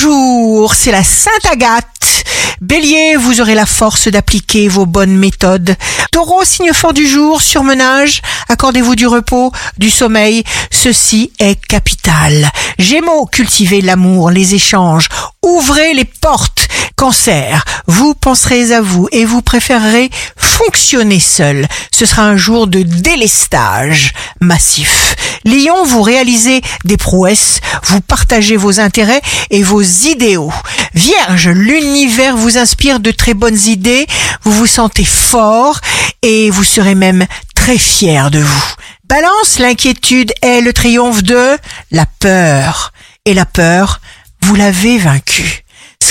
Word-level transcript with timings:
Bonjour, 0.00 0.74
c'est 0.74 0.92
la 0.92 1.02
Sainte 1.02 1.46
Agathe. 1.50 2.24
Bélier, 2.60 3.16
vous 3.16 3.40
aurez 3.40 3.56
la 3.56 3.66
force 3.66 4.06
d'appliquer 4.06 4.68
vos 4.68 4.86
bonnes 4.86 5.16
méthodes. 5.16 5.74
Taureau, 6.12 6.44
signe 6.44 6.72
fort 6.72 6.92
du 6.92 7.04
jour, 7.08 7.42
surmenage, 7.42 8.22
accordez-vous 8.48 8.94
du 8.94 9.08
repos, 9.08 9.50
du 9.76 9.90
sommeil, 9.90 10.44
ceci 10.70 11.32
est 11.40 11.60
capital. 11.66 12.48
Gémeaux, 12.78 13.26
cultivez 13.26 13.80
l'amour, 13.80 14.30
les 14.30 14.54
échanges, 14.54 15.08
ouvrez 15.42 15.94
les 15.94 16.04
portes. 16.04 16.57
Cancer, 16.98 17.64
vous 17.86 18.12
penserez 18.14 18.72
à 18.72 18.80
vous 18.80 19.06
et 19.12 19.24
vous 19.24 19.40
préférerez 19.40 20.10
fonctionner 20.36 21.20
seul. 21.20 21.68
Ce 21.92 22.04
sera 22.04 22.22
un 22.22 22.36
jour 22.36 22.66
de 22.66 22.82
délestage 22.82 24.12
massif. 24.40 25.14
Lion, 25.44 25.84
vous 25.84 26.02
réalisez 26.02 26.60
des 26.84 26.96
prouesses, 26.96 27.60
vous 27.84 28.00
partagez 28.00 28.56
vos 28.56 28.80
intérêts 28.80 29.22
et 29.50 29.62
vos 29.62 29.80
idéaux. 29.80 30.52
Vierge, 30.92 31.48
l'univers 31.50 32.36
vous 32.36 32.58
inspire 32.58 32.98
de 32.98 33.12
très 33.12 33.34
bonnes 33.34 33.60
idées, 33.66 34.08
vous 34.42 34.50
vous 34.50 34.66
sentez 34.66 35.04
fort 35.04 35.78
et 36.22 36.50
vous 36.50 36.64
serez 36.64 36.96
même 36.96 37.26
très 37.54 37.78
fier 37.78 38.32
de 38.32 38.40
vous. 38.40 38.74
Balance, 39.04 39.60
l'inquiétude 39.60 40.32
est 40.42 40.62
le 40.62 40.72
triomphe 40.72 41.22
de 41.22 41.58
la 41.92 42.06
peur. 42.18 42.92
Et 43.24 43.34
la 43.34 43.46
peur, 43.46 44.00
vous 44.40 44.56
l'avez 44.56 44.98
vaincue. 44.98 45.64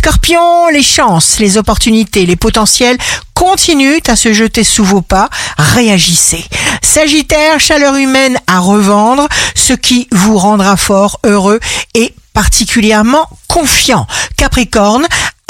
Scorpion, 0.08 0.70
les 0.70 0.84
chances, 0.84 1.38
les 1.40 1.58
opportunités, 1.58 2.26
les 2.26 2.38
potentiels 2.38 2.98
continuent 3.34 4.00
à 4.08 4.16
se 4.16 4.32
jeter 4.32 4.64
sous 4.64 4.86
vos 4.86 5.02
pas. 5.02 5.30
Réagissez. 5.58 6.46
Sagittaire, 6.82 7.60
chaleur 7.60 7.94
humaine 7.96 8.40
à 8.48 8.60
revendre, 8.60 9.28
ce 9.54 9.74
qui 9.74 10.08
vous 10.14 10.38
rendra 10.38 10.78
fort, 10.78 11.20
heureux 11.26 11.60
et 11.94 12.14
particulièrement 12.32 13.28
confiant. 13.50 14.08
Capricorne, 14.38 15.06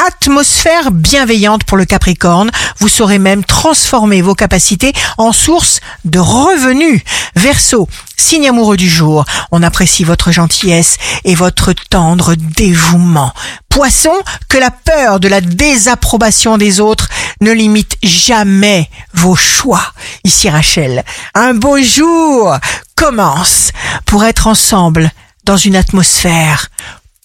atmosphère 0.08 0.92
bienveillante 0.92 1.66
pour 1.66 1.76
le 1.76 1.84
Capricorne. 1.84 2.50
Vous 2.80 2.88
saurez 2.88 3.20
même 3.20 3.44
transformer 3.44 4.22
vos 4.22 4.36
capacités 4.36 4.94
en 5.18 5.34
source 5.34 5.82
de 6.06 6.20
revenus. 6.20 7.02
Verseau, 7.36 7.90
signe 8.16 8.48
amoureux 8.48 8.78
du 8.78 8.90
jour. 8.90 9.26
On 9.52 9.64
apprécie 9.64 10.06
votre 10.06 10.32
gentillesse 10.32 10.98
et 11.26 11.36
votre 11.36 11.74
tendre 11.74 12.36
dévouement. 12.36 13.34
Poisson, 13.68 14.14
que 14.48 14.58
la 14.58 14.72
peur 14.72 15.20
de 15.20 15.28
la 15.28 15.42
désapprobation 15.42 16.58
des 16.58 16.80
autres 16.80 17.10
ne 17.42 17.52
limite 17.52 17.98
jamais 18.02 18.90
vos 19.14 19.36
choix. 19.36 19.94
Ici 20.24 20.50
Rachel, 20.50 21.04
un 21.36 21.54
beau 21.54 21.82
jour 21.82 22.58
commence 22.96 23.72
pour 24.06 24.24
être 24.24 24.48
ensemble 24.48 25.12
dans 25.44 25.58
une 25.58 25.76
atmosphère 25.76 26.70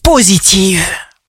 positive. 0.03 0.85